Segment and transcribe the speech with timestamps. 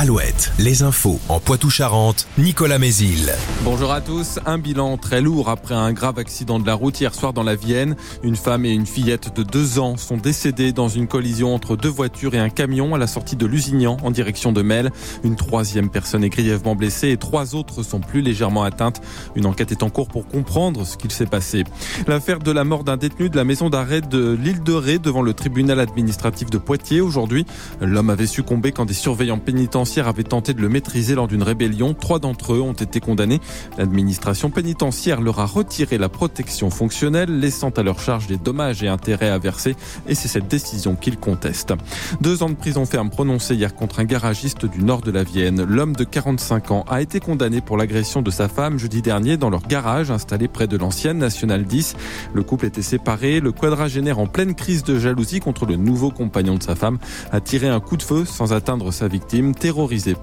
[0.00, 3.34] Alouette, les infos en Poitou-Charentes, Nicolas Mézil.
[3.64, 4.38] Bonjour à tous.
[4.46, 7.56] Un bilan très lourd après un grave accident de la route hier soir dans la
[7.56, 7.96] Vienne.
[8.22, 11.88] Une femme et une fillette de deux ans sont décédées dans une collision entre deux
[11.88, 14.92] voitures et un camion à la sortie de Lusignan en direction de Mel.
[15.24, 19.00] Une troisième personne est grièvement blessée et trois autres sont plus légèrement atteintes.
[19.34, 21.64] Une enquête est en cours pour comprendre ce qu'il s'est passé.
[22.06, 25.22] L'affaire de la mort d'un détenu de la maison d'arrêt de l'île de Ré devant
[25.22, 27.46] le tribunal administratif de Poitiers aujourd'hui.
[27.80, 31.94] L'homme avait succombé quand des surveillants pénitentiaires avait tenté de le maîtriser lors d'une rébellion.
[31.94, 33.40] Trois d'entre eux ont été condamnés.
[33.78, 38.88] L'administration pénitentiaire leur a retiré la protection fonctionnelle, laissant à leur charge des dommages et
[38.88, 39.76] intérêts à verser.
[40.06, 41.74] Et c'est cette décision qu'ils contestent.
[42.20, 45.64] Deux ans de prison ferme prononcés hier contre un garagiste du nord de la Vienne.
[45.64, 49.50] L'homme de 45 ans a été condamné pour l'agression de sa femme jeudi dernier dans
[49.50, 51.96] leur garage installé près de l'ancienne Nationale 10.
[52.34, 53.40] Le couple était séparé.
[53.40, 56.98] Le quadragénaire en pleine crise de jalousie contre le nouveau compagnon de sa femme
[57.32, 59.54] a tiré un coup de feu sans atteindre sa victime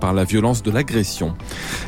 [0.00, 1.36] par la violence de l'agression.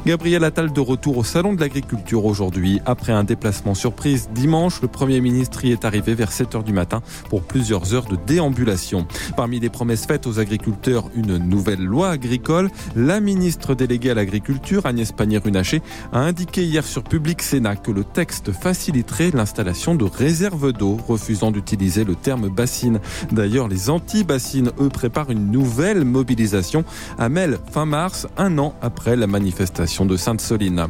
[0.06, 2.80] Gabriel Attal de retour au Salon de l'Agriculture aujourd'hui.
[2.86, 6.72] Après un déplacement surprise dimanche, le Premier ministre y est arrivé vers 7 heures du
[6.72, 9.08] matin pour plusieurs heures de déambulation.
[9.36, 12.70] Parmi les promesses faites aux agriculteurs, une nouvelle loi agricole.
[12.94, 18.04] La ministre déléguée à l'agriculture, Agnès Pannier-Runacher, a indiqué hier sur Public Sénat que le
[18.04, 23.00] texte faciliterait l'installation de réserves d'eau, refusant d'utiliser le terme bassine.
[23.32, 26.84] D'ailleurs, les anti-bassines, eux, préparent une nouvelle mobilisation
[27.18, 30.86] à Mel fin mars, un an après la manifestation de Sainte-Soline.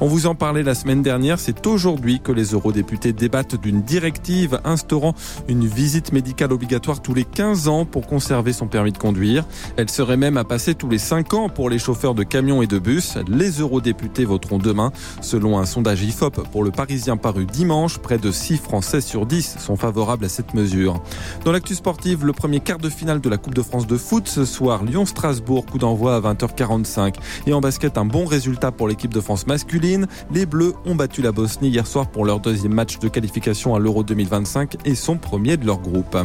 [0.00, 4.60] On vous en parlait la semaine dernière, c'est aujourd'hui que les eurodéputés débattent d'une directive
[4.64, 5.14] instaurant
[5.48, 9.44] une visite médicale obligatoire tous les 15 ans pour conserver son permis de conduire.
[9.76, 12.66] Elle serait même à passer tous les 5 ans pour les chauffeurs de camions et
[12.66, 13.18] de bus.
[13.28, 14.92] Les eurodéputés voteront demain.
[15.20, 19.56] Selon un sondage IFOP pour le Parisien paru dimanche, près de 6 Français sur 10
[19.58, 21.02] sont favorables à cette mesure.
[21.44, 24.28] Dans l'actu sportive, le premier quart de finale de la Coupe de France de foot
[24.28, 27.14] ce soir, Lyon-Strasbourg, coup d'envoi à 20h45.
[27.46, 30.06] Et en basket, un bon résultat pour l'équipe de France masculine.
[30.32, 33.78] Les Bleus ont battu la Bosnie hier soir pour leur deuxième match de qualification à
[33.78, 36.16] l'Euro 2025 et sont premiers de leur groupe.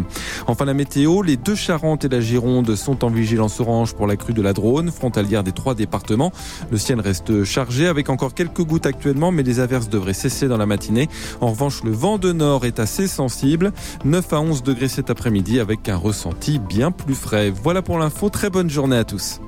[0.47, 4.15] Enfin, la météo, les deux Charentes et la Gironde sont en vigilance orange pour la
[4.15, 6.31] crue de la Drône, frontalière des trois départements.
[6.71, 10.57] Le ciel reste chargé avec encore quelques gouttes actuellement, mais les averses devraient cesser dans
[10.57, 11.09] la matinée.
[11.41, 13.71] En revanche, le vent de nord est assez sensible.
[14.05, 17.49] 9 à 11 degrés cet après-midi avec un ressenti bien plus frais.
[17.49, 18.29] Voilà pour l'info.
[18.29, 19.39] Très bonne journée à tous.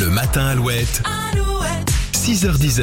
[0.00, 1.02] Le matin Alouette.
[1.04, 1.92] Alouette.
[2.14, 2.82] 6h10.